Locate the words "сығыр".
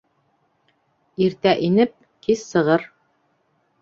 2.55-2.89